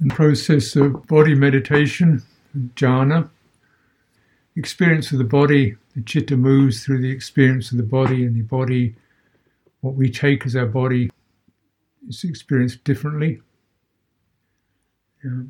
[0.00, 2.22] the process of body meditation,
[2.74, 3.30] jhana.
[4.56, 8.42] Experience of the body, the chitta moves through the experience of the body, and the
[8.42, 8.94] body,
[9.80, 11.10] what we take as our body,
[12.08, 13.40] is experienced differently.
[15.24, 15.42] Yeah.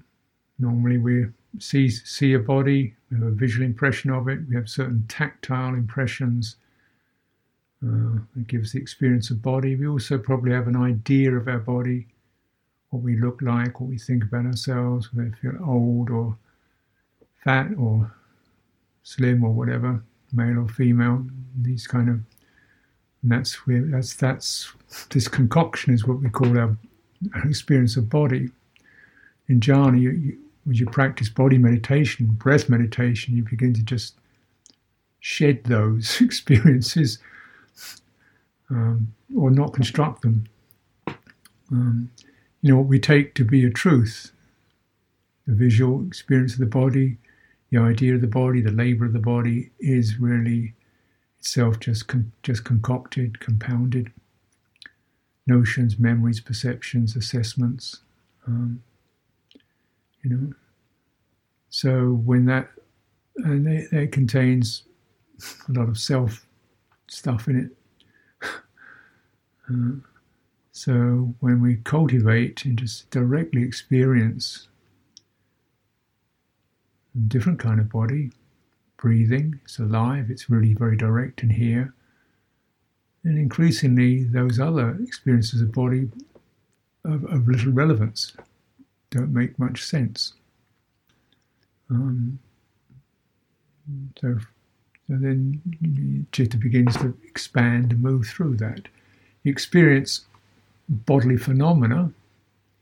[0.59, 1.27] Normally, we
[1.59, 5.75] see see a body, we have a visual impression of it, we have certain tactile
[5.75, 6.57] impressions.
[7.87, 9.77] Uh, it gives the experience of body.
[9.77, 12.09] We also probably have an idea of our body
[12.97, 16.37] what we look like, what we think about ourselves, whether we feel old or
[17.45, 18.11] fat or
[19.03, 21.27] slim or whatever, male or female,
[21.61, 22.21] these kind of
[23.23, 24.73] and that's where that's that's
[25.11, 26.77] this concoction is what we call our,
[27.35, 28.49] our experience of body.
[29.49, 34.15] In jhana, you, you, when you practice body meditation, breath meditation, you begin to just
[35.21, 37.19] shed those experiences
[38.71, 40.47] um, or not construct them.
[41.71, 42.11] Um,
[42.67, 44.33] you know, what we take to be a truth
[45.47, 47.17] the visual experience of the body,
[47.71, 50.75] the idea of the body, the labor of the body is really
[51.39, 54.13] itself just con- just concocted, compounded
[55.47, 58.01] notions, memories, perceptions, assessments.
[58.49, 58.83] Um,
[60.25, 60.53] you know,
[61.71, 62.69] so when that
[63.37, 64.83] and it, it contains
[65.69, 66.45] a lot of self
[67.07, 67.71] stuff in
[68.41, 68.49] it.
[69.71, 70.16] uh,
[70.77, 74.69] so when we cultivate and just directly experience
[77.15, 78.31] a different kind of body,
[78.99, 81.95] breathing, it's alive, it's really very direct in here.
[83.25, 86.11] And increasingly, those other experiences of body
[87.07, 88.37] of, of little relevance
[89.09, 90.35] don't make much sense.
[91.89, 92.39] Um,
[94.21, 94.41] so,
[95.09, 98.89] so then chitta begins to expand and move through that.
[99.43, 100.27] You experience
[100.89, 102.13] bodily phenomena,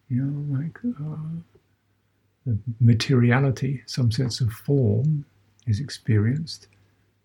[0.09, 5.25] you know, like uh, materiality, some sense of form
[5.67, 6.69] is experienced,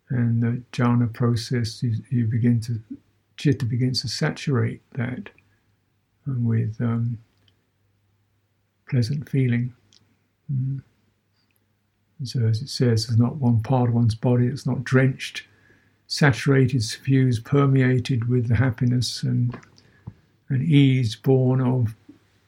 [0.09, 2.80] and the jhana process, you, you begin to,
[3.37, 5.30] chitta begins to saturate that
[6.26, 7.17] with um,
[8.89, 9.73] pleasant feeling.
[10.52, 10.82] Mm.
[12.23, 15.43] So, as it says, there's not one part of one's body that's not drenched,
[16.08, 19.58] saturated, suffused, permeated with the happiness and
[20.49, 21.95] and ease born of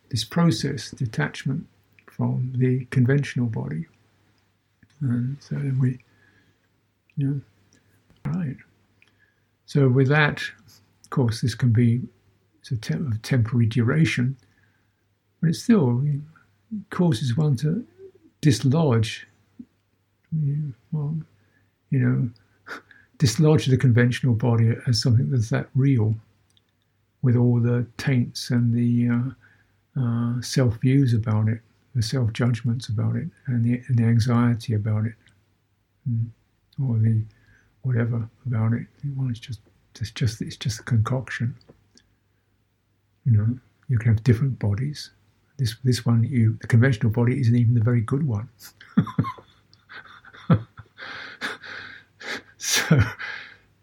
[0.10, 1.66] this process, detachment
[2.08, 3.86] from the conventional body.
[5.00, 6.00] And so we,
[7.16, 7.42] you know,
[8.26, 8.58] right.
[9.66, 12.02] So with that, of course, this can be
[12.60, 12.76] it's a
[13.24, 14.38] temporary duration,
[15.40, 16.04] but it still
[16.90, 17.86] causes one to
[18.42, 19.26] dislodge,
[20.32, 20.74] you
[21.92, 22.30] know,
[23.18, 26.16] dislodge the conventional body as something that's that real
[27.22, 29.32] with all the taints and the uh,
[30.02, 31.60] uh, self views about it,
[31.96, 35.14] the self judgments about it, and the, and the, anxiety about it,
[36.10, 36.28] mm.
[36.84, 37.22] or the
[37.84, 38.88] whatever about it.
[39.16, 39.60] Well, it's just
[40.00, 41.56] it's just it's just a concoction.
[43.26, 43.48] You know,
[43.88, 45.12] you can have different bodies.
[45.58, 48.50] This this one, you the conventional body isn't even the very good one.
[52.58, 53.00] so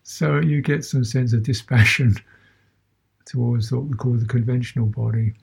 [0.02, 2.16] so you get some sense of dispassion
[3.28, 5.34] towards what we call the conventional body,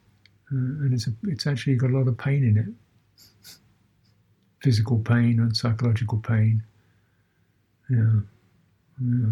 [0.51, 3.45] uh, and it's a, it's actually got a lot of pain in it,
[4.59, 6.63] physical pain and psychological pain.
[7.89, 8.19] Yeah,
[8.99, 9.29] yeah,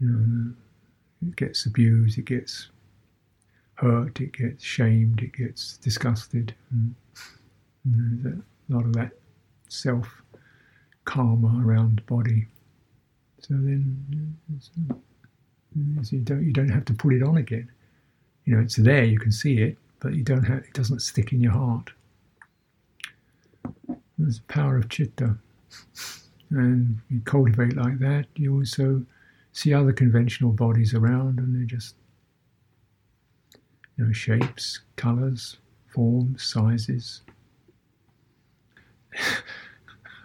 [0.00, 0.52] yeah.
[1.26, 2.68] It gets abused, it gets
[3.74, 6.54] hurt, it gets shamed, it gets disgusted.
[6.70, 6.94] And,
[7.84, 8.38] and there's
[8.70, 9.12] a lot of that
[9.68, 10.06] self
[11.06, 12.46] karma around the body.
[13.40, 14.36] So then.
[15.78, 16.06] Mm.
[16.06, 17.70] So you don't you don't have to put it on again.
[18.44, 21.32] You know, it's there, you can see it, but you don't have it doesn't stick
[21.32, 21.90] in your heart.
[24.18, 25.36] There's the power of chitta.
[26.50, 29.04] And you cultivate like that, you also
[29.52, 31.94] see other conventional bodies around and they're just
[33.96, 37.20] you know, shapes, colours, forms, sizes.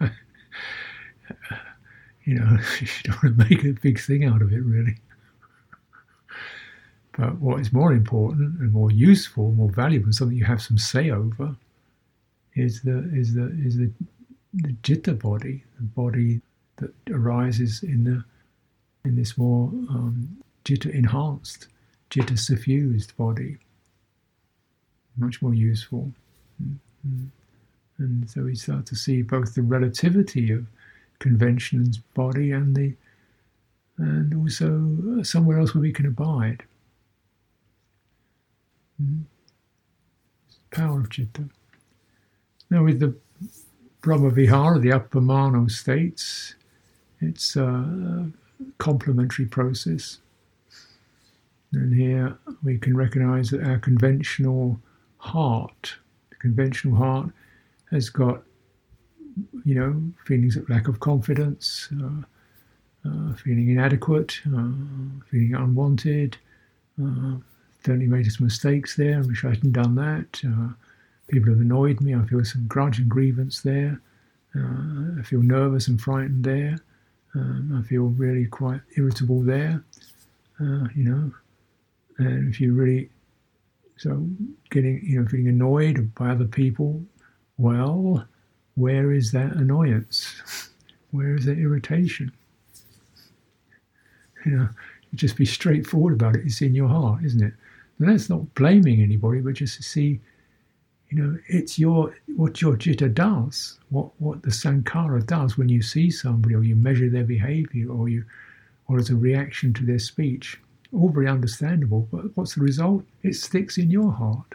[2.24, 4.96] you know, you don't want to make a big thing out of it, really.
[7.16, 11.10] But what is more important and more useful, more valuable, something you have some say
[11.10, 11.56] over,
[12.54, 13.90] is the is the is the,
[14.54, 16.40] the citta body, the body
[16.76, 18.24] that arises in the
[19.08, 20.36] in this more um,
[20.66, 21.68] citta enhanced,
[22.10, 23.56] citta suffused body.
[25.16, 26.12] Much more useful.
[26.62, 27.26] Mm-hmm.
[27.98, 30.66] And so we start to see both the relativity of
[31.18, 32.94] convention's body and the
[33.98, 36.62] and also somewhere else where we can abide.
[40.70, 41.44] Power of chitta.
[42.70, 43.14] Now, with the
[44.00, 46.54] Brahma Vihara, the appamano states,
[47.20, 48.30] it's a
[48.78, 50.18] complementary process.
[51.72, 54.80] And here we can recognize that our conventional
[55.18, 55.96] heart,
[56.30, 57.30] the conventional heart,
[57.90, 58.42] has got,
[59.64, 62.22] you know, feelings of lack of confidence, uh,
[63.08, 64.70] uh, feeling inadequate, uh,
[65.30, 66.38] feeling unwanted.
[67.86, 69.18] Uh, certainly made some mistakes there.
[69.18, 70.40] I wish I hadn't done that.
[70.44, 70.72] Uh,
[71.28, 72.14] people have annoyed me.
[72.14, 74.00] I feel some grudge and grievance there.
[74.54, 76.78] Uh, I feel nervous and frightened there.
[77.34, 79.84] Um, I feel really quite irritable there.
[80.60, 81.32] you know,
[82.18, 83.10] and if you're really
[83.98, 84.26] so
[84.70, 87.02] getting you know feeling annoyed by other people
[87.56, 88.26] well
[88.74, 90.42] where is that annoyance
[91.12, 92.30] where is that irritation
[94.44, 94.68] you know
[95.14, 97.54] just be straightforward about it it's in your heart isn't it
[97.98, 100.20] and that's not blaming anybody but just to see
[101.10, 105.82] you know it's your what your citta does what what the sankhara does when you
[105.82, 108.24] see somebody or you measure their behavior or you
[108.88, 110.60] or as a reaction to their speech
[110.92, 113.04] all very understandable, but what's the result?
[113.22, 114.54] It sticks in your heart.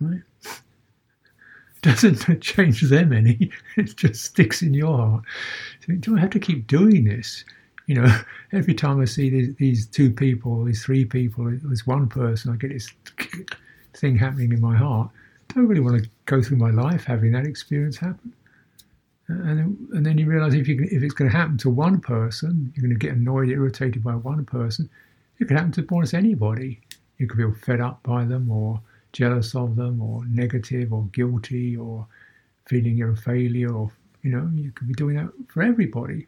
[0.00, 0.22] Right?
[1.82, 5.24] Doesn't change them any, it just sticks in your heart.
[5.86, 7.44] So, do I have to keep doing this?
[7.86, 8.20] You know,
[8.52, 12.56] every time I see these, these two people, these three people, there's one person, I
[12.56, 12.90] get this
[13.94, 15.10] thing happening in my heart.
[15.50, 18.32] I don't really want to go through my life having that experience happen.
[19.28, 22.72] And and then you realize if, you, if it's going to happen to one person,
[22.74, 24.88] you're going to get annoyed, irritated by one person.
[25.38, 26.80] It could happen to almost anybody.
[27.18, 28.80] You could feel fed up by them, or
[29.12, 32.06] jealous of them, or negative, or guilty, or
[32.66, 33.90] feeling you're a failure, or
[34.22, 36.26] you know, you could be doing that for everybody.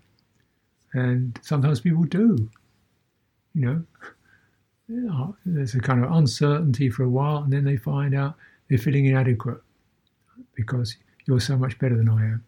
[0.94, 2.50] And sometimes people do.
[3.54, 3.84] You
[4.88, 8.34] know, there's a kind of uncertainty for a while, and then they find out
[8.68, 9.60] they're feeling inadequate
[10.54, 10.96] because
[11.26, 12.44] you're so much better than I am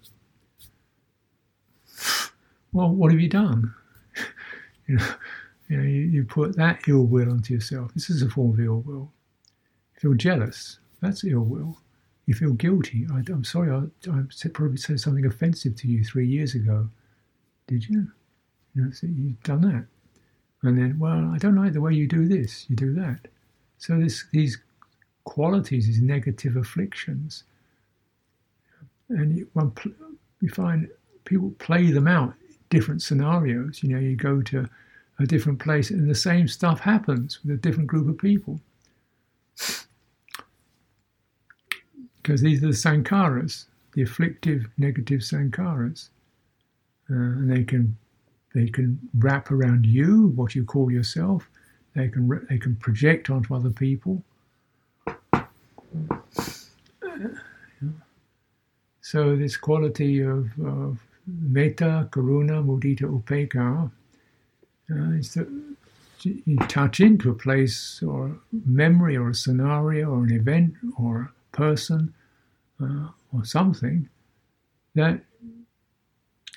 [2.72, 3.74] well, what have you done?
[4.86, 5.06] you know,
[5.68, 7.92] you, know you, you, put that ill will onto yourself.
[7.94, 9.12] This is a form of ill will.
[9.94, 10.78] You feel jealous.
[11.00, 11.78] That's ill will.
[12.26, 13.06] You feel guilty.
[13.12, 16.88] I, am sorry, I, I said, probably said something offensive to you three years ago.
[17.66, 18.10] Did you?
[18.74, 19.86] You know, so you've done that.
[20.62, 23.28] And then, well, I don't like the way you do this, you do that.
[23.78, 24.58] So this, these
[25.24, 27.44] qualities, these negative afflictions,
[29.08, 29.72] and you, one,
[30.40, 30.88] you find
[31.24, 33.82] people play them out in different scenarios.
[33.82, 34.68] You know, you go to
[35.18, 38.60] a different place and the same stuff happens with a different group of people.
[42.22, 43.64] Because these are the sankharas,
[43.94, 46.08] the afflictive, negative sankharas.
[47.10, 47.96] Uh, and they can
[48.54, 51.48] they can wrap around you, what you call yourself.
[51.94, 54.22] They can they can project onto other people.
[59.00, 63.90] So this quality of, of metta, karuna, mudita, upekkha,
[64.90, 65.48] uh, is that
[66.24, 68.36] you touch into a place or
[68.66, 72.14] memory or a scenario or an event or a person
[72.82, 74.08] uh, or something
[74.94, 75.20] that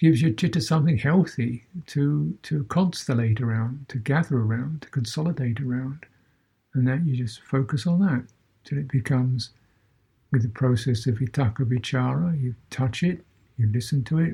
[0.04, 6.06] gives your chitta something healthy to to constellate around, to gather around, to consolidate around,
[6.74, 8.26] and that you just focus on that
[8.66, 9.52] till it becomes,
[10.30, 13.24] with the process of vitakka vichara, you touch it,
[13.58, 14.34] you listen to it,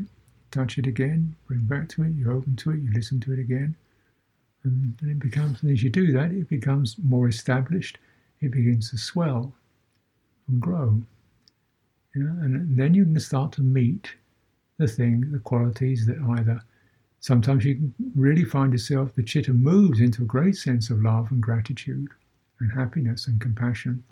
[0.49, 3.37] touch it again, bring back to it, you open to it, you listen to it
[3.37, 3.75] again.
[4.63, 7.99] And then it becomes, and as you do that, it becomes more established,
[8.41, 9.53] it begins to swell
[10.47, 11.03] and grow.
[12.15, 14.15] And then you can start to meet
[14.79, 16.59] the thing, the qualities that either
[17.19, 21.41] sometimes you really find yourself, the chitta moves into a great sense of love and
[21.43, 22.07] gratitude
[22.59, 24.03] and happiness and compassion,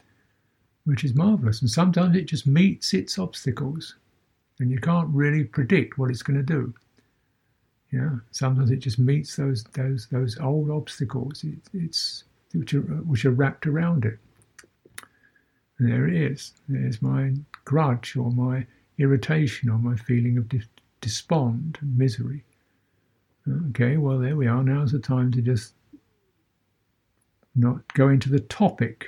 [0.83, 1.61] which is marvelous.
[1.61, 3.95] And sometimes it just meets its obstacles
[4.59, 6.73] and you can't really predict what it's going to do.
[7.91, 11.45] You know, sometimes it just meets those those those old obstacles.
[11.45, 14.19] It, it's which are, which are wrapped around it.
[15.79, 16.53] And there it is.
[16.67, 17.33] There's my
[17.63, 18.65] grudge or my
[18.97, 20.51] irritation or my feeling of
[21.01, 22.43] despond and misery.
[23.69, 24.63] Okay, well there we are.
[24.63, 25.73] Now's the time to just
[27.55, 29.07] not go into the topic.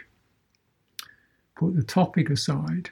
[1.55, 2.91] Put the topic aside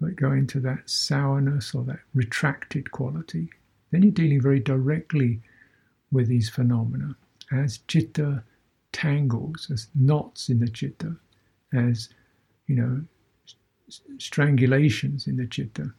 [0.00, 3.50] but go into that sourness or that retracted quality,
[3.90, 5.40] then you're dealing very directly
[6.10, 7.16] with these phenomena.
[7.52, 8.42] As chitta
[8.92, 11.16] tangles, as knots in the chitta,
[11.72, 12.08] as
[12.66, 13.02] you know,
[14.16, 15.92] strangulations in the chitta.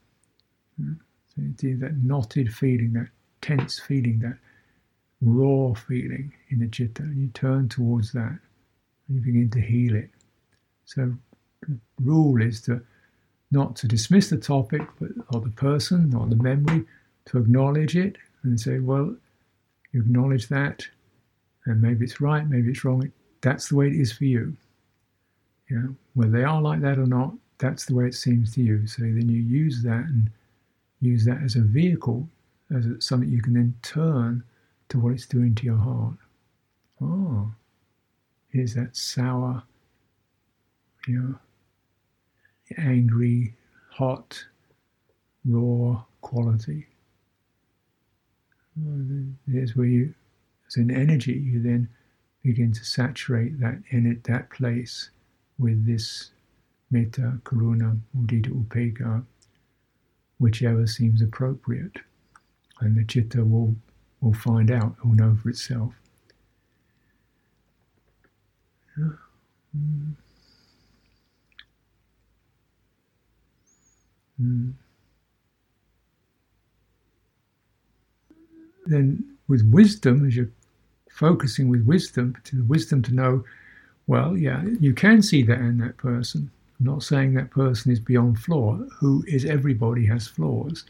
[0.79, 0.93] Hmm?
[1.35, 3.09] So you that knotted feeling, that
[3.41, 4.37] tense feeling, that
[5.21, 8.37] raw feeling in the chitta, and you turn towards that
[9.07, 10.09] and you begin to heal it.
[10.85, 11.13] So
[11.61, 12.81] the rule is to
[13.51, 16.85] not to dismiss the topic but, or the person or the memory,
[17.25, 19.15] to acknowledge it and say, well,
[19.91, 20.85] you acknowledge that,
[21.65, 23.11] and maybe it's right, maybe it's wrong.
[23.41, 24.55] That's the way it is for you.
[25.69, 28.61] You know, whether they are like that or not, that's the way it seems to
[28.61, 28.87] you.
[28.87, 30.29] So then you use that and
[31.01, 32.27] use that as a vehicle,
[32.75, 34.43] as something you can then turn
[34.89, 36.15] to what it's doing to your heart.
[37.01, 37.53] Oh,
[38.49, 39.63] here's that sour,
[41.07, 41.35] you know,
[42.77, 43.55] angry,
[43.89, 44.43] hot,
[45.45, 46.87] raw quality.
[48.79, 49.05] Oh,
[49.47, 50.13] there's where you,
[50.67, 51.87] as an energy, you then
[52.43, 55.09] begin to saturate that in it, that place
[55.57, 56.31] with this
[56.91, 59.23] metta, karuna, mudita, upekkha,
[60.39, 61.97] whichever seems appropriate.
[62.81, 63.75] And the chitta will,
[64.21, 65.93] will find out, will know for itself.
[68.97, 69.17] Mm.
[74.41, 74.73] Mm.
[78.85, 80.49] Then, with wisdom, as you're
[81.09, 83.43] focusing with wisdom, to the wisdom to know,
[84.07, 86.51] well, yeah, you can see that in that person.
[86.85, 90.85] Not saying that person is beyond flaw, who is everybody has flaws,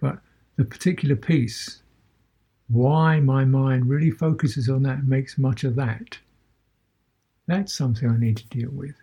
[0.00, 0.18] but
[0.56, 1.82] the particular piece,
[2.66, 6.18] why my mind really focuses on that, makes much of that.
[7.46, 8.96] That's something I need to deal with.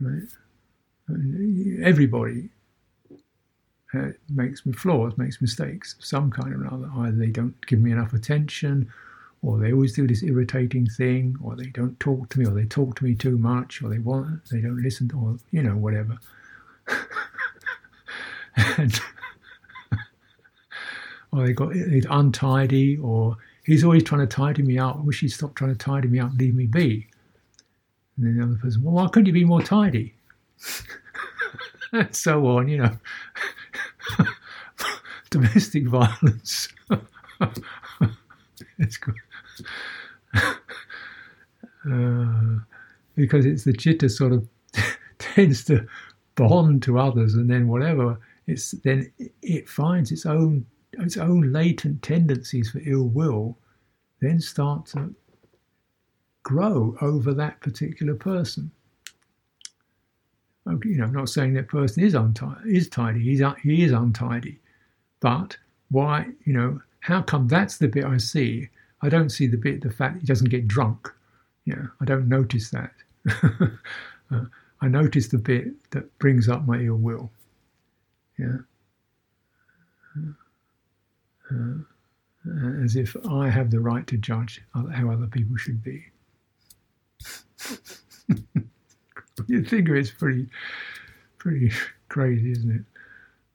[0.00, 0.28] Right?
[1.82, 2.50] everybody
[3.94, 6.90] uh, makes flaws, makes mistakes of some kind or another.
[6.96, 8.88] Either they don't give me enough attention,
[9.42, 12.64] or they always do this irritating thing, or they don't talk to me, or they
[12.64, 16.18] talk to me too much, or they want they don't listen or you know whatever.
[18.56, 19.00] and
[21.32, 24.96] or they got it's untidy, or he's always trying to tidy me up.
[24.96, 27.06] I wish he'd stop trying to tidy me up, leave me be.
[28.16, 30.14] And then the other person, well, why couldn't you be more tidy?
[31.92, 32.98] and so on, you know.
[35.30, 36.68] Domestic violence.
[38.78, 39.14] it's good.
[41.88, 42.58] Uh,
[43.14, 44.48] because it's the chitta sort of
[45.18, 45.86] tends to
[46.34, 49.08] bond to others, and then whatever it's then
[49.40, 53.56] it finds its own its own latent tendencies for ill will,
[54.20, 55.14] then start to
[56.42, 58.72] grow over that particular person
[60.68, 63.20] Okay, you know, I'm not saying that person is untidy, is tidy.
[63.22, 64.58] He's he is untidy,
[65.20, 65.56] but
[65.90, 66.26] why?
[66.44, 68.68] You know, how come that's the bit I see?
[69.06, 71.08] I don't see the bit the fact he doesn't get drunk.
[71.64, 72.92] Yeah, I don't notice that.
[74.32, 74.44] uh,
[74.80, 77.30] I notice the bit that brings up my ill will.
[78.36, 78.56] Yeah.
[81.48, 81.84] Uh,
[82.82, 86.04] as if I have the right to judge how other people should be.
[89.46, 90.48] you think it's pretty,
[91.38, 91.70] pretty
[92.08, 92.84] crazy, isn't it?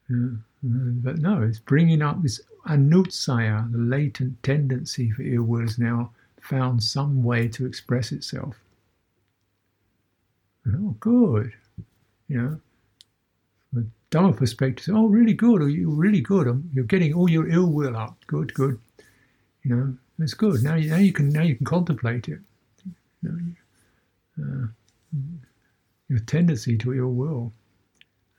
[0.10, 0.29] Yeah.
[0.63, 6.12] But no, it's bringing up this anusaya, the latent tendency for ill will, has now
[6.41, 8.56] found some way to express itself.
[10.68, 11.53] Oh, good.
[12.27, 12.60] You know,
[13.70, 16.48] from a Dhamma perspective, oh, really good, or you're really good.
[16.48, 18.18] Um, you're getting all your ill will up.
[18.27, 18.80] Good, good.
[19.63, 20.63] You know, that's good.
[20.63, 22.39] Now, you, now you can now you can contemplate it.
[23.24, 23.56] You
[24.38, 24.68] know, uh,
[26.10, 27.53] your tendency to ill will.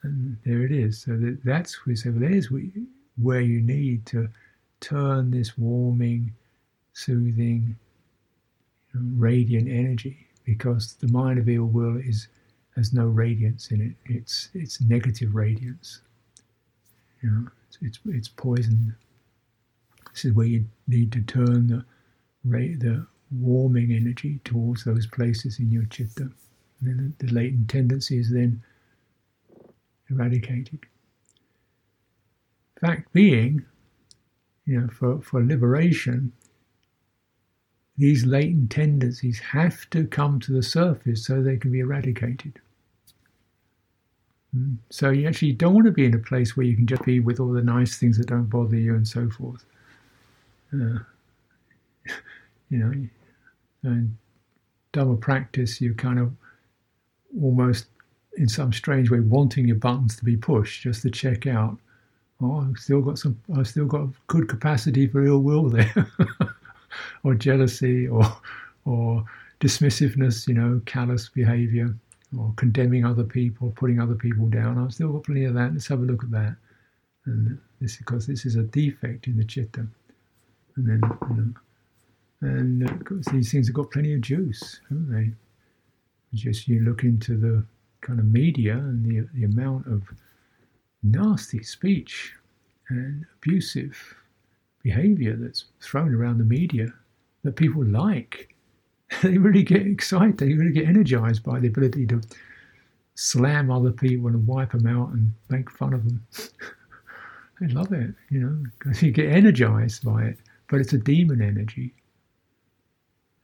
[0.03, 1.01] And there it is.
[1.01, 2.51] So that, that's we say, well, there's
[3.23, 4.29] where you need to
[4.81, 6.35] turn this warming,
[6.93, 7.77] soothing,
[8.95, 12.29] radiant energy, because the mind of ill will is
[12.77, 14.13] has no radiance in it.
[14.13, 16.01] It's it's negative radiance.
[17.23, 18.95] You know, it's it's, it's poison.
[20.13, 21.85] This is where you need to turn the
[22.45, 26.31] the warming energy towards those places in your chitta.
[26.81, 28.63] And then the latent tendency is then
[30.11, 30.81] eradicated.
[32.83, 33.65] Fact being,
[34.67, 36.33] you know, for, for liberation,
[37.97, 42.61] these latent tendencies have to come to the surface so they can be eradicated.
[44.53, 44.75] Hmm.
[44.91, 47.21] So you actually don't want to be in a place where you can just be
[47.21, 49.65] with all the nice things that don't bother you and so forth.
[50.75, 50.99] Uh,
[52.69, 52.93] you know,
[53.85, 54.17] and
[54.93, 56.33] Dhamma practice, you're kind of
[57.41, 57.87] almost
[58.37, 61.79] in some strange way wanting your buttons to be pushed just to check out.
[62.43, 63.41] Oh, I've still got some.
[63.57, 66.07] I've still got good capacity for ill will there,
[67.25, 68.25] or jealousy, or
[68.85, 69.25] or
[69.61, 70.49] dismissiveness.
[70.49, 71.95] You know, callous behaviour,
[72.37, 74.79] or condemning other people, putting other people down.
[74.79, 75.73] I've still got plenty of that.
[75.73, 76.57] Let's have a look at that.
[77.27, 79.87] And this because this is a defect in the chitta.
[80.77, 81.55] And then,
[82.41, 85.31] and uh, these things have got plenty of juice, haven't they?
[86.37, 87.65] Just you look into the
[88.01, 90.03] kind of media and the, the amount of
[91.03, 92.33] nasty speech
[92.89, 94.15] and abusive
[94.83, 96.93] behavior that's thrown around the media
[97.43, 98.49] that people like.
[99.23, 102.23] They really get excited, they really get energized by the ability to
[103.15, 106.27] slam other people and wipe them out and make fun of them.
[107.61, 111.43] I love it, you know, because you get energized by it, but it's a demon
[111.43, 111.93] energy.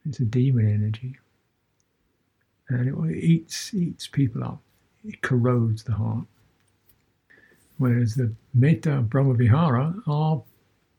[0.05, 1.17] It's a demon energy.
[2.69, 4.59] And it eats, eats people up.
[5.05, 6.25] It corrodes the heart.
[7.79, 10.43] Whereas the Metta Brahma Vihara are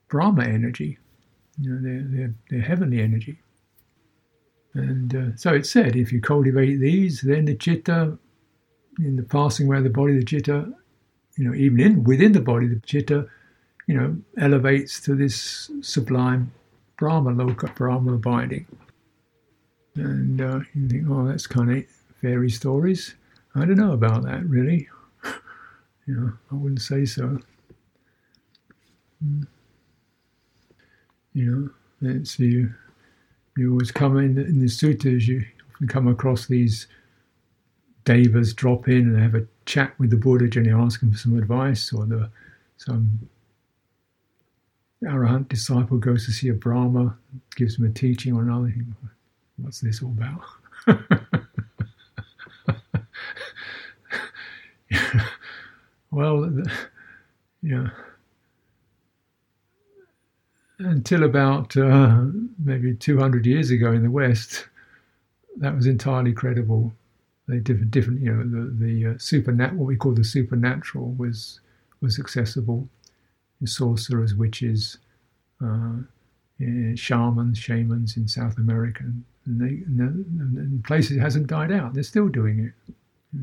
[0.09, 0.99] Brahma energy.
[1.61, 3.39] You know, they're, they're, they're heavenly energy.
[4.75, 8.17] And uh, so it said, if you cultivate these, then the chitta,
[8.99, 10.73] in the passing away of the body, the chitta,
[11.37, 13.29] you know, even in within the body, the chitta,
[13.87, 16.53] you know, elevates to this sublime
[16.97, 18.67] Brahma loka, Brahma abiding.
[19.97, 21.85] And uh, you think, oh, that's kind of
[22.21, 23.15] fairy stories.
[23.55, 24.89] I don't know about that, really.
[26.07, 27.39] Know, I wouldn't say so.
[31.35, 32.73] You know, it's you.
[33.57, 35.27] You always come in in the suttas.
[35.27, 36.87] You often come across these
[38.05, 41.19] devas drop in and have a chat with the Buddha, and you ask him for
[41.19, 42.31] some advice, or the
[42.77, 43.29] some
[45.05, 47.17] arahant disciple goes to see a Brahma,
[47.57, 48.75] gives him a teaching or another.
[49.59, 50.43] What's this all about?
[56.11, 56.51] well,
[57.63, 57.89] yeah.
[60.79, 62.25] Until about uh,
[62.59, 64.67] maybe 200 years ago in the West,
[65.59, 66.93] that was entirely credible.
[67.49, 71.61] They different, different, you know, the the uh, what we call the supernatural, was
[72.01, 72.89] was accessible.
[73.65, 74.97] Sorcerers, witches,
[75.63, 75.97] uh,
[76.95, 79.05] shamans, shamans in South America,
[79.47, 81.93] and, they, and, and places it hasn't died out.
[81.93, 82.95] They're still doing it.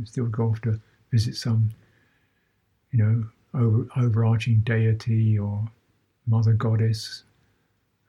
[0.07, 0.79] Still go off to
[1.11, 1.71] visit some,
[2.91, 3.23] you know,
[3.53, 5.67] over, overarching deity or
[6.27, 7.23] mother goddess,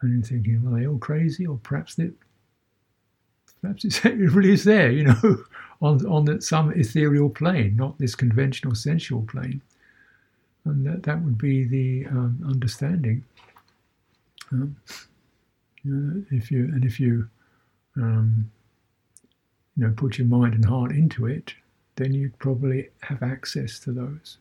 [0.00, 2.10] and you're thinking, well, are they all crazy, or perhaps they,
[3.62, 5.44] perhaps it really is there, you know,
[5.82, 9.60] on on the, some ethereal plane, not this conventional sensual plane,
[10.64, 13.24] and that that would be the um, understanding.
[14.52, 14.76] Um,
[16.30, 17.28] if you and if you
[17.96, 18.50] um,
[19.76, 21.54] you know put your mind and heart into it,
[21.96, 24.38] then you'd probably have access to those.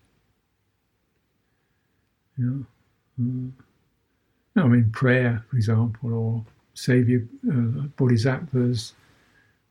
[2.37, 2.65] You
[3.17, 3.51] know,
[4.55, 8.93] uh, I mean prayer, for example, or savior uh, bodhisattvas.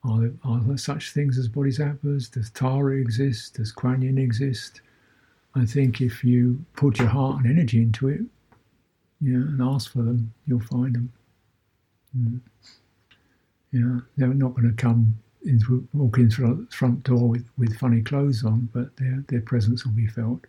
[0.04, 2.28] Are there, are there such things as bodhisattvas?
[2.28, 3.54] Does Tara exist?
[3.54, 4.80] Does Kuan Yin exist?
[5.54, 8.20] I think if you put your heart and energy into it,
[9.20, 11.12] yeah, and ask for them, you'll find them.
[12.16, 12.40] Mm.
[13.72, 17.44] Yeah, they're not going to come in through, walk in through the front door with,
[17.56, 20.40] with funny clothes on, but their their presence will be felt.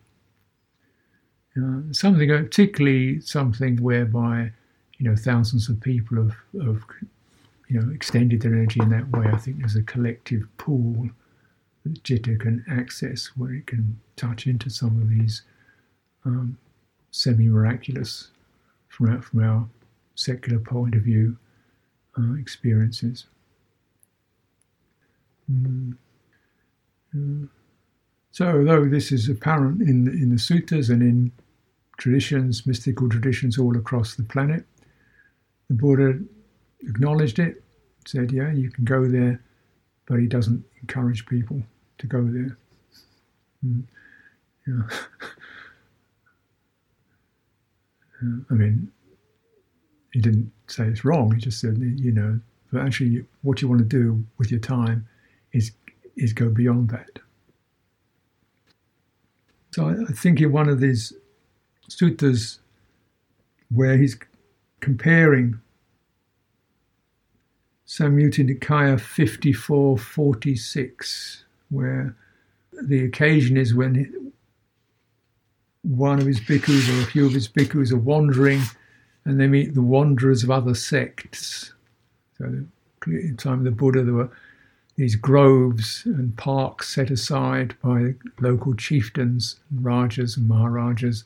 [1.57, 4.51] Yeah, something, particularly something whereby
[4.99, 6.83] you know thousands of people have, have
[7.67, 9.25] you know extended their energy in that way.
[9.25, 11.09] I think there's a collective pool
[11.83, 15.41] that Citta can access where it can touch into some of these
[16.25, 16.59] um,
[17.09, 18.29] semi-miraculous
[18.87, 19.67] from our, from our
[20.13, 21.37] secular point of view
[22.19, 23.25] uh, experiences.
[25.51, 25.95] Mm.
[27.15, 27.47] Uh,
[28.29, 31.31] so, although this is apparent in in the suttas and in
[31.97, 34.65] traditions, mystical traditions all across the planet,
[35.67, 36.19] the Buddha
[36.81, 37.63] acknowledged it,
[38.05, 39.41] said, "Yeah, you can go there,"
[40.05, 41.61] but he doesn't encourage people
[41.97, 42.57] to go there.
[43.65, 43.83] Mm.
[44.67, 44.81] Yeah.
[48.49, 48.91] I mean,
[50.11, 51.33] he didn't say it's wrong.
[51.33, 52.39] He just said, you know,
[52.71, 55.07] but actually, what you want to do with your time
[55.53, 55.71] is
[56.15, 57.19] is go beyond that.
[59.71, 61.13] So I, think in one of these
[61.89, 62.59] suttas
[63.69, 64.17] where he's
[64.79, 65.59] comparing
[67.87, 72.15] Samyutta Nikaya 5446, where
[72.81, 74.31] the occasion is when
[75.83, 78.61] one of his bhikkhus or a few of his bhikkhus are wandering
[79.23, 81.71] and they meet the wanderers of other sects.
[82.37, 82.69] So, in
[83.05, 84.29] the time of the Buddha, there were
[84.97, 91.23] these groves and parks set aside by local chieftains, rajas and maharajas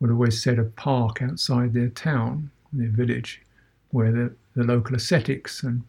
[0.00, 3.42] would always set a park outside their town, their village,
[3.90, 5.82] where the, the local ascetics and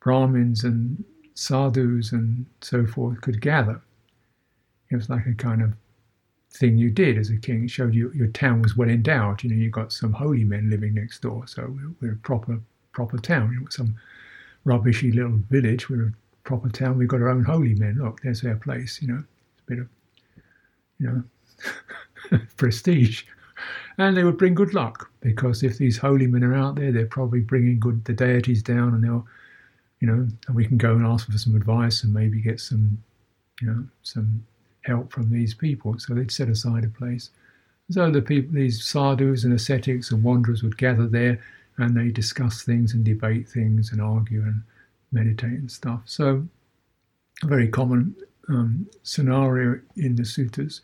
[0.00, 3.80] Brahmins and sadhus and so forth could gather.
[4.90, 5.74] It was like a kind of
[6.50, 7.64] thing you did as a king.
[7.64, 9.42] It showed you your town was well endowed.
[9.42, 12.60] You know, you got some holy men living next door, so we're, a proper
[12.92, 13.54] proper town.
[13.54, 13.96] It was some
[14.64, 15.90] rubbishy little village.
[15.90, 16.12] We're a
[16.44, 16.98] proper town.
[16.98, 17.98] We've got our own holy men.
[18.02, 19.02] Look, there's their place.
[19.02, 19.88] You know, it's a bit of,
[20.98, 21.22] you know,
[22.56, 23.24] prestige.
[23.98, 27.06] And they would bring good luck because if these holy men are out there, they're
[27.06, 29.26] probably bringing good the deities down, and they'll,
[30.00, 33.02] you know, and we can go and ask for some advice and maybe get some,
[33.62, 34.44] you know, some
[34.82, 35.98] help from these people.
[35.98, 37.30] So they'd set aside a place.
[37.90, 41.40] So the people, these sadhus and ascetics and wanderers would gather there
[41.78, 44.62] and they discuss things and debate things and argue and
[45.12, 46.02] meditate and stuff.
[46.06, 46.46] So,
[47.42, 48.16] a very common
[48.48, 50.80] um, scenario in the suttas.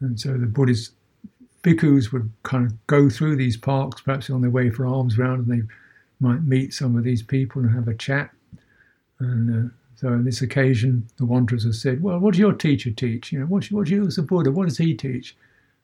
[0.00, 0.92] And so the Buddhist
[1.62, 5.46] bhikkhus would kind of go through these parks, perhaps on their way for alms round,
[5.46, 5.66] and they
[6.20, 8.30] might meet some of these people and have a chat.
[9.18, 12.90] And uh, so, on this occasion, the wanderers have said, "Well, what does your teacher
[12.90, 13.32] teach?
[13.32, 14.52] You know, what what you as a Buddha?
[14.52, 15.36] What does he teach?"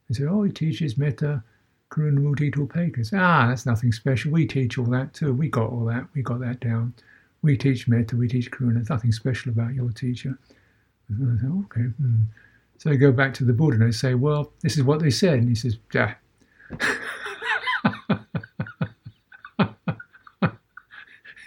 [0.09, 1.43] They said, "Oh, he teaches metta,
[1.91, 4.31] karuna, mudita, upekkha." Ah, that's nothing special.
[4.31, 5.33] We teach all that too.
[5.33, 6.07] We got all that.
[6.15, 6.95] We got that down.
[7.43, 8.17] We teach metta.
[8.17, 8.89] We teach karuna.
[8.89, 10.39] Nothing special about your teacher.
[11.09, 11.83] Said, okay.
[11.83, 12.23] Hmm.
[12.85, 15.09] So they go back to the Buddha and they say, "Well, this is what they
[15.09, 16.19] said," and he says, "Ah."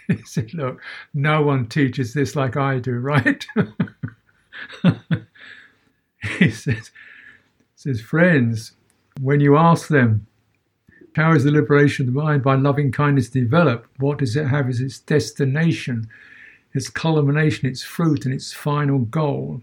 [0.08, 0.82] he said, "Look,
[1.14, 3.46] no one teaches this like I do, right?"
[6.40, 6.90] he says,
[7.76, 8.72] says, friends,
[9.20, 10.26] when you ask them,
[11.14, 13.88] how is the liberation of the mind by loving kindness developed?
[14.00, 16.08] What does it have as its destination,
[16.74, 19.62] its culmination, its fruit, and its final goal?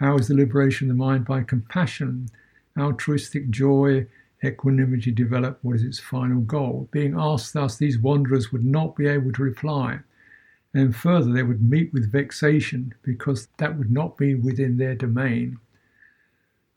[0.00, 2.28] How is the liberation of the mind by compassion,
[2.76, 4.06] altruistic joy,
[4.42, 5.64] equanimity developed?
[5.64, 6.88] What is its final goal?
[6.90, 10.00] Being asked thus, these wanderers would not be able to reply.
[10.74, 15.58] And further, they would meet with vexation because that would not be within their domain.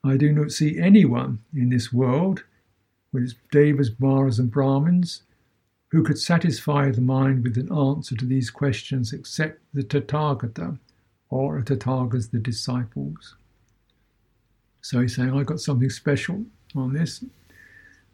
[0.04, 2.44] I do not see anyone in this world,
[3.12, 5.24] with its devas, maras, and brahmins,
[5.90, 10.78] who could satisfy the mind with an answer to these questions except the Tathagata,
[11.30, 13.36] or Tathagatas, the disciples.
[14.82, 17.24] So he's saying, I got something special on this.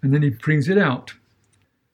[0.01, 1.13] And then he brings it out.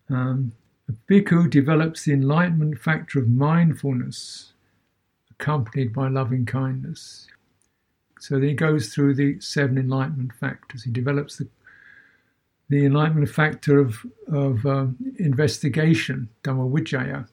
[0.09, 0.53] Um,
[0.87, 4.53] a bhikkhu develops the enlightenment factor of mindfulness,
[5.31, 7.27] accompanied by loving kindness.
[8.19, 10.83] So then he goes through the seven enlightenment factors.
[10.83, 11.47] He develops the
[12.69, 17.27] the enlightenment factor of, of um, investigation, Dhamma Vicaya,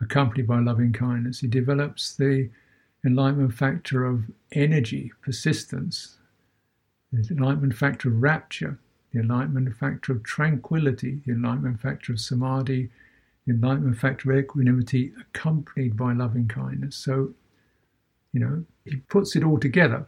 [0.00, 1.38] accompanied by loving kindness.
[1.38, 2.50] He develops the
[3.04, 6.18] enlightenment factor of energy, persistence,
[7.12, 8.78] the enlightenment factor of rapture,
[9.12, 12.90] the enlightenment factor of tranquility, the enlightenment factor of samadhi,
[13.46, 16.96] the enlightenment factor of equanimity, accompanied by loving kindness.
[16.96, 17.34] So
[18.32, 20.06] you know, he puts it all together.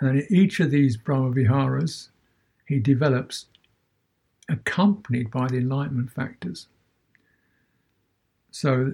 [0.00, 2.08] And in each of these Brahmaviharas,
[2.66, 3.46] he develops
[4.48, 6.66] accompanied by the enlightenment factors.
[8.50, 8.92] So,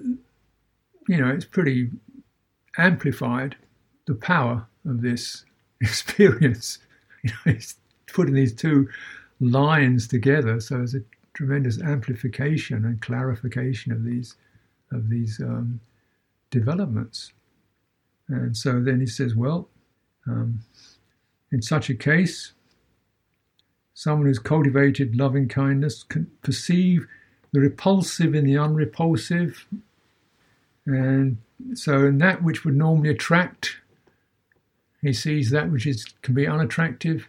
[1.10, 1.90] you know, it's pretty
[2.78, 3.56] amplified
[4.06, 5.44] the power of this
[5.80, 6.78] experience.
[7.22, 8.88] You know, it's putting these two
[9.40, 11.02] lines together, so there's a
[11.34, 14.36] tremendous amplification and clarification of these
[14.90, 15.80] of these um,
[16.50, 17.34] developments.
[18.28, 19.68] And so then he says, well,
[20.26, 20.60] um,
[21.52, 22.54] in such a case,
[23.92, 27.06] someone who's cultivated loving kindness can perceive
[27.52, 29.66] the repulsive in the unrepulsive.
[30.86, 31.38] And
[31.74, 33.76] so, in that which would normally attract,
[35.02, 37.28] he sees that which is, can be unattractive.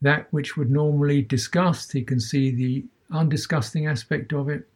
[0.00, 4.68] That which would normally disgust, he can see the undisgusting aspect of it,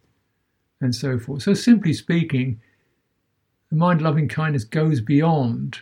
[0.81, 1.43] and so forth.
[1.43, 2.61] So, simply speaking,
[3.71, 5.79] the mind loving kindness goes beyond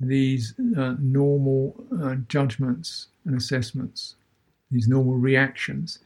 [0.00, 4.16] these uh, normal uh, judgments and assessments,
[4.70, 5.98] these normal reactions.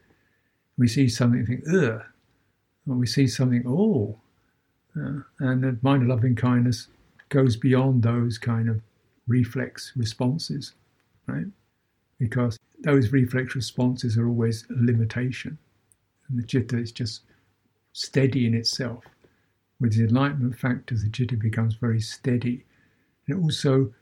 [0.76, 2.02] We see something, think, ugh,
[2.88, 4.18] or we see something, oh,
[4.96, 6.88] uh, and the mind of loving kindness
[7.28, 8.80] goes beyond those kind of
[9.26, 10.72] reflex responses,
[11.26, 11.46] right?
[12.18, 15.58] Because those reflex responses are always a limitation,
[16.28, 17.22] and the citta is just
[17.92, 19.04] steady in itself.
[19.80, 22.64] With the enlightenment factor, the citta becomes very steady.
[23.26, 23.92] And it also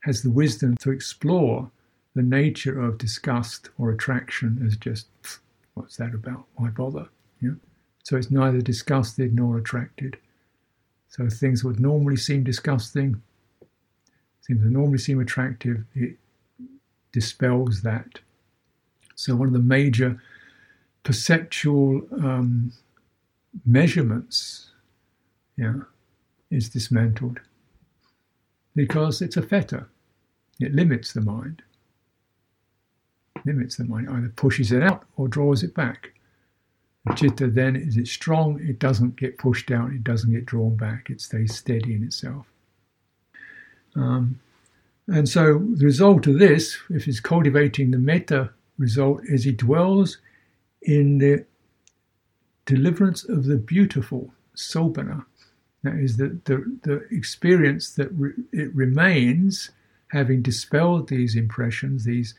[0.00, 1.70] has the wisdom to explore
[2.14, 5.06] the nature of disgust or attraction as just,
[5.74, 6.46] what's that about?
[6.56, 7.08] Why bother?
[8.02, 10.16] So it's neither disgusted nor attracted.
[11.10, 13.20] So things would normally seem disgusting,
[14.46, 16.16] things that normally seem attractive, it
[17.12, 18.20] dispels that.
[19.16, 20.22] So one of the major
[21.02, 22.72] perceptual um,
[23.66, 24.70] measurements
[25.56, 25.74] yeah,
[26.50, 27.40] is dismantled
[28.76, 29.88] because it's a fetter.
[30.60, 31.62] It limits the mind.
[33.44, 36.12] Limits the mind, either pushes it out or draws it back.
[37.16, 41.08] Chitta then is it strong, it doesn't get pushed down, it doesn't get drawn back,
[41.08, 42.46] it stays steady in itself.
[43.96, 44.40] Um,
[45.08, 50.18] and so the result of this, if he's cultivating the metta result, is he dwells
[50.82, 51.44] in the
[52.66, 55.24] deliverance of the beautiful, sobhana.
[55.82, 59.70] That is the, the, the experience that re- it remains,
[60.08, 62.34] having dispelled these impressions, these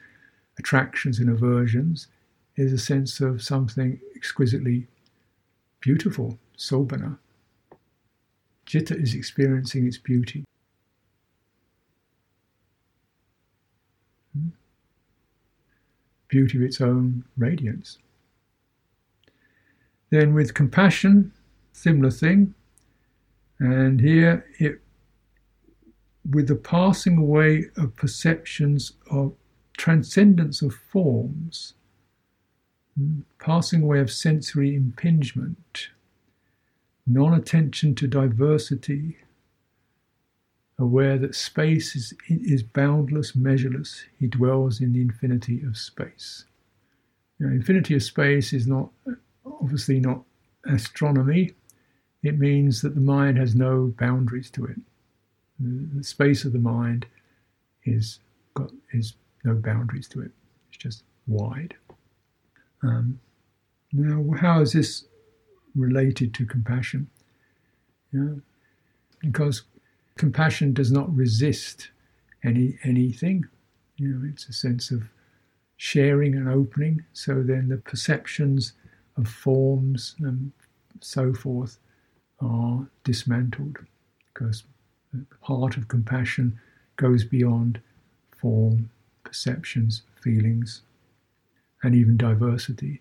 [0.59, 2.07] attractions and aversions,
[2.55, 4.87] is a sense of something exquisitely
[5.79, 7.17] beautiful, sobhana.
[8.65, 10.45] Citta is experiencing its beauty.
[14.33, 14.49] Hmm?
[16.27, 17.97] Beauty of its own radiance.
[20.09, 21.31] Then with compassion,
[21.73, 22.53] similar thing.
[23.59, 24.81] And here it
[26.29, 29.33] with the passing away of perceptions of
[29.77, 31.73] transcendence of forms,
[33.39, 35.89] passing away of sensory impingement,
[37.07, 39.17] non attention to diversity,
[40.77, 46.45] aware that space is, is boundless, measureless, he dwells in the infinity of space.
[47.39, 48.89] Now, infinity of space is not
[49.45, 50.23] obviously not
[50.65, 51.53] astronomy.
[52.23, 54.77] It means that the mind has no boundaries to it.
[55.59, 57.05] The space of the mind
[57.83, 58.19] is
[58.53, 60.31] got is no boundaries to it.
[60.69, 61.75] It's just wide.
[62.83, 63.19] Um,
[63.93, 65.05] now, how is this
[65.75, 67.09] related to compassion?
[68.11, 68.35] Yeah,
[69.21, 69.63] because
[70.17, 71.89] compassion does not resist
[72.43, 73.45] any anything.
[73.97, 75.03] You know, it's a sense of
[75.77, 77.03] sharing and opening.
[77.13, 78.73] So then the perceptions
[79.17, 80.51] of forms and
[81.01, 81.77] so forth
[82.39, 83.77] are dismantled
[84.33, 84.63] because
[85.13, 86.59] the heart of compassion
[86.95, 87.79] goes beyond
[88.31, 88.89] form,
[89.23, 90.81] perceptions, feelings,
[91.83, 92.99] and even diversity.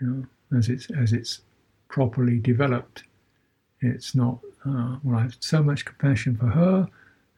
[0.00, 1.40] You know, as it's as it's
[1.88, 3.04] properly developed,
[3.80, 5.18] it's not uh, well.
[5.18, 6.88] I have so much compassion for her,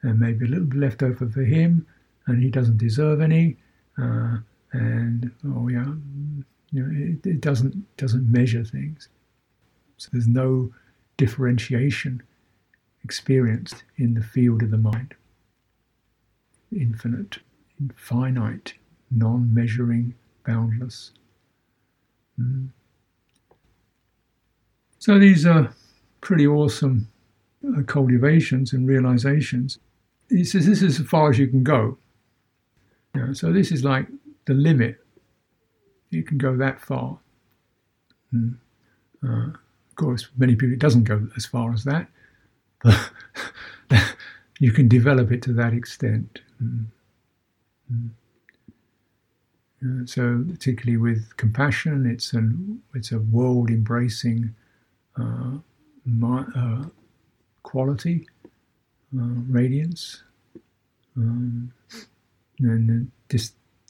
[0.03, 1.87] and maybe a little bit left over for him,
[2.27, 3.57] and he doesn't deserve any.
[3.99, 4.39] Uh,
[4.73, 5.93] and oh yeah,
[6.71, 9.09] you know, it, it doesn't doesn't measure things.
[9.99, 10.73] So there's no
[11.17, 12.23] differentiation
[13.05, 15.15] experienced in the field of the mind.
[16.75, 17.39] Infinite,
[17.81, 18.75] infinite,
[19.15, 20.15] non-measuring,
[20.47, 21.13] boundless.
[22.41, 22.69] Mm.
[24.99, 25.73] So these are
[26.21, 27.09] pretty awesome
[27.67, 29.79] uh, cultivations and realizations.
[30.29, 31.99] He says this is as far as you can go.
[33.35, 34.07] So this is like
[34.47, 34.99] the limit
[36.11, 37.19] you can go that far.
[38.35, 38.57] Mm.
[39.27, 42.07] Uh, of course, many people it doesn't go as far as that,
[42.83, 43.11] but
[44.59, 46.41] you can develop it to that extent.
[46.63, 46.87] Mm.
[49.85, 54.55] Uh, so, particularly with compassion, it's an it's a world embracing
[55.21, 55.59] uh,
[56.25, 56.85] uh,
[57.65, 58.29] quality,
[59.19, 60.23] uh, radiance,
[61.17, 61.73] um,
[62.61, 63.11] and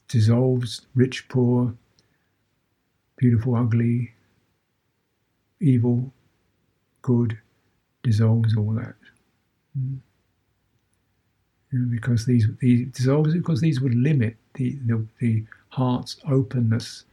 [0.08, 1.74] dissolves rich, poor,
[3.16, 4.12] beautiful, ugly,
[5.60, 6.10] evil,
[7.02, 7.38] good,
[8.02, 8.94] dissolves all that.
[9.78, 10.00] Mm.
[11.90, 17.04] because these, these dissolves because these would limit the, the, the heart's openness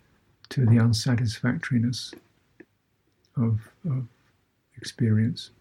[0.49, 2.13] to the unsatisfactoriness
[3.37, 4.05] of, of
[4.75, 5.51] experience.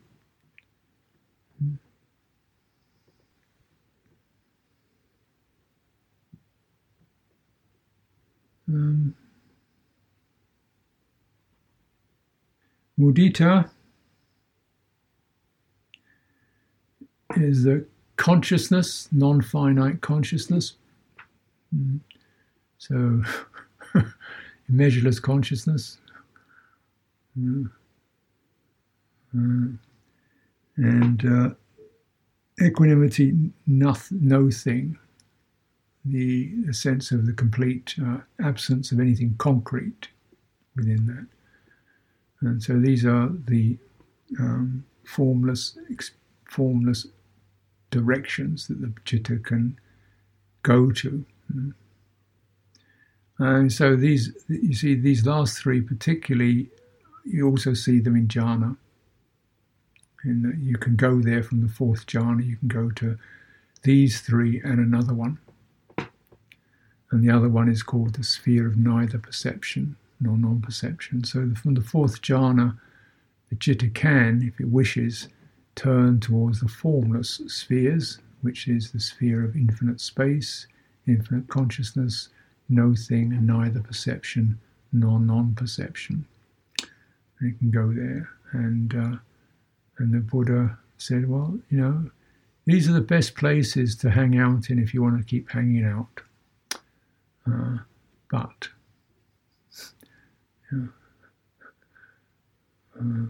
[1.63, 1.79] Mm.
[8.69, 9.15] Um,
[12.99, 13.71] Mudita
[17.37, 20.73] is the consciousness, non finite consciousness.
[21.73, 22.01] Mm.
[22.79, 23.23] So,
[24.69, 25.99] measureless consciousness.
[27.38, 27.71] Mm.
[29.37, 29.77] Uh,
[30.77, 33.35] and uh, equanimity,
[33.67, 34.97] nothing, no thing,
[36.05, 40.09] the, the, sense of the complete uh, absence of anything concrete
[40.77, 41.27] within that.
[42.41, 43.77] And so these are the
[44.38, 45.77] um, formless,
[46.45, 47.07] formless
[47.91, 49.79] directions that the chitta can
[50.62, 51.25] go to.
[53.38, 56.70] And so these, you see, these last three particularly,
[57.24, 58.77] you also see them in jhana.
[60.24, 62.44] And you can go there from the fourth jhana.
[62.44, 63.16] You can go to
[63.83, 65.38] these three and another one.
[67.11, 71.24] And the other one is called the sphere of neither perception nor non perception.
[71.24, 72.77] So from the fourth jhana,
[73.51, 75.29] the citta can, if it wishes,
[75.74, 80.66] turn towards the formless spheres, which is the sphere of infinite space,
[81.07, 82.29] infinite consciousness,
[82.68, 84.59] no thing and neither perception
[84.92, 86.26] nor non perception.
[87.40, 88.28] And it can go there.
[88.52, 89.16] And, uh,
[89.98, 92.11] and the Buddha said, well, you know,
[92.66, 95.85] these are the best places to hang out in if you want to keep hanging
[95.85, 96.20] out.
[97.50, 97.78] Uh,
[98.31, 98.68] but,
[103.00, 103.26] uh,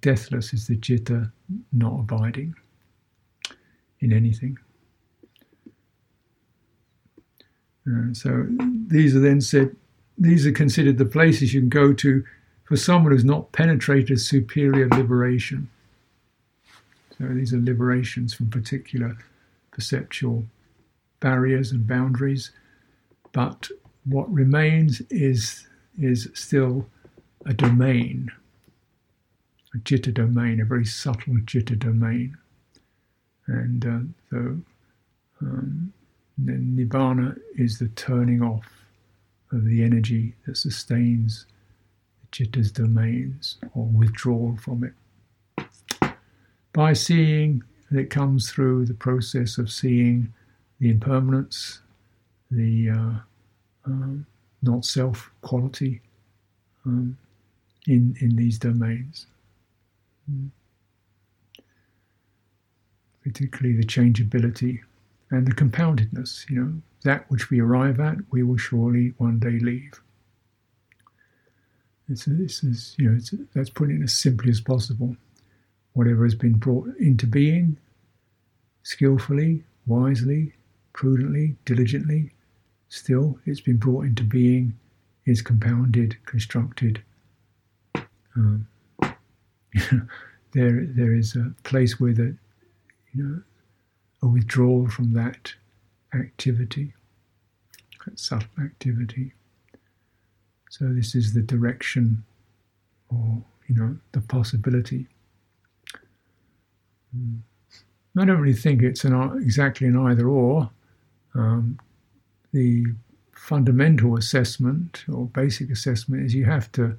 [0.00, 1.30] deathless is the citta
[1.72, 2.54] not abiding
[4.00, 4.58] in anything.
[8.12, 8.46] So
[8.88, 9.76] these are then said,
[10.18, 12.24] these are considered the places you can go to
[12.64, 15.70] for someone who's not penetrated superior liberation.
[17.16, 19.16] So these are liberations from particular
[19.70, 20.44] perceptual
[21.20, 22.50] barriers and boundaries.
[23.32, 23.70] But
[24.04, 25.66] what remains is,
[25.98, 26.86] is still
[27.44, 28.30] a domain,
[29.74, 32.36] a citta domain, a very subtle citta domain.
[33.46, 34.58] And uh, so
[35.40, 35.92] um,
[36.40, 38.66] nibbana is the turning off
[39.52, 41.46] of the energy that sustains
[42.20, 44.92] the citta's domains or withdrawal from it.
[46.72, 50.32] By seeing, it comes through the process of seeing
[50.78, 51.80] the impermanence,
[52.50, 53.12] the uh,
[53.86, 54.26] um,
[54.62, 56.02] not self quality
[56.84, 57.16] um,
[57.86, 59.26] in, in these domains.
[60.30, 60.50] Mm.
[63.22, 64.82] Particularly the changeability
[65.30, 69.58] and the compoundedness, you know, that which we arrive at, we will surely one day
[69.58, 70.00] leave.
[72.08, 75.16] It's, this is, you know, that's putting it as simply as possible.
[75.94, 77.78] Whatever has been brought into being,
[78.82, 80.52] skillfully, wisely,
[80.92, 82.32] prudently, diligently,
[82.88, 84.78] still it's been brought into being,
[85.24, 87.02] is compounded, constructed.
[88.36, 88.68] Um,
[90.52, 92.36] there, there is a place where the,
[93.12, 93.42] you know,
[94.26, 95.54] a withdrawal from that
[96.14, 96.92] activity,
[98.04, 99.32] that subtle activity.
[100.70, 102.24] So this is the direction,
[103.08, 105.06] or you know, the possibility.
[107.16, 107.38] Mm.
[108.18, 110.70] I don't really think it's an exactly an either or.
[111.34, 111.78] Um,
[112.52, 112.86] the
[113.32, 116.98] fundamental assessment or basic assessment is you have to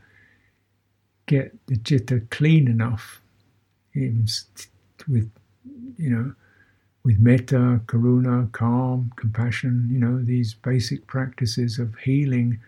[1.26, 3.20] get the citta clean enough,
[3.96, 4.28] even
[5.08, 5.32] with
[5.98, 6.36] you know
[7.04, 12.60] with metta, karuna, calm, compassion, you know, these basic practices of healing,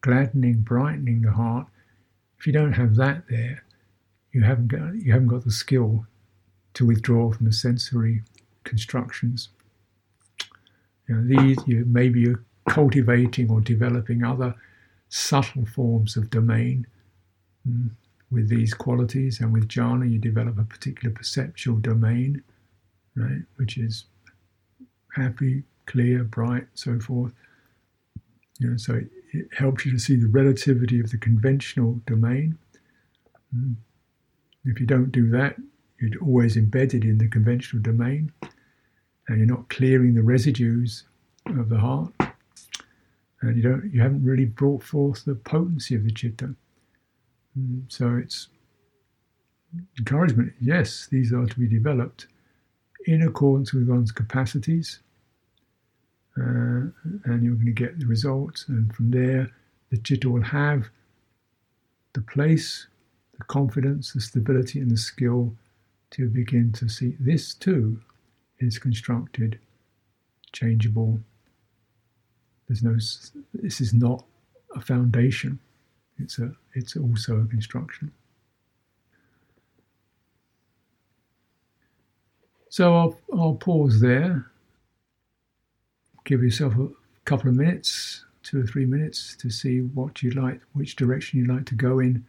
[0.00, 1.66] gladdening, brightening the heart.
[2.38, 3.64] If you don't have that there,
[4.32, 6.06] you haven't got you haven't got the skill
[6.74, 8.22] to withdraw from the sensory
[8.64, 9.48] constructions.
[11.08, 14.54] You know, these you maybe you're cultivating or developing other
[15.08, 16.86] subtle forms of domain
[17.68, 17.90] mm,
[18.30, 22.42] with these qualities, and with jhana you develop a particular perceptual domain
[23.16, 24.04] right, which is
[25.14, 27.32] happy, clear, bright, so forth.
[28.58, 32.58] You know, so it, it helps you to see the relativity of the conventional domain.
[33.54, 33.76] Mm.
[34.64, 35.56] If you don't do that,
[36.00, 38.32] you're always embedded in the conventional domain,
[39.28, 41.04] and you're not clearing the residues
[41.46, 42.12] of the heart,
[43.40, 46.54] and you don't, you haven't really brought forth the potency of the citta.
[47.58, 47.84] Mm.
[47.88, 48.48] So it's
[49.98, 50.52] encouragement.
[50.60, 52.26] Yes, these are to be developed
[53.06, 55.00] in accordance with one's capacities,
[56.38, 56.90] uh,
[57.24, 58.66] and you're going to get the results.
[58.68, 59.50] And from there,
[59.90, 60.88] the citta will have
[62.12, 62.86] the place,
[63.38, 65.54] the confidence, the stability, and the skill
[66.10, 68.00] to begin to see this too
[68.58, 69.58] is constructed,
[70.52, 71.20] changeable.
[72.68, 72.96] There's no.
[73.54, 74.24] This is not
[74.74, 75.60] a foundation.
[76.18, 76.52] It's a.
[76.74, 78.12] It's also a construction.
[82.76, 84.50] So I'll, I'll pause there,
[86.26, 86.88] give yourself a
[87.24, 91.48] couple of minutes, two or three minutes, to see what you'd like, which direction you'd
[91.48, 92.26] like to go in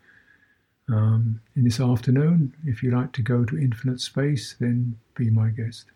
[0.88, 2.54] um, in this afternoon.
[2.64, 5.88] If you like to go to infinite space, then be my guest.